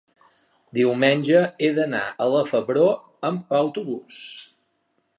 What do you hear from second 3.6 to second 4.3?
autobús.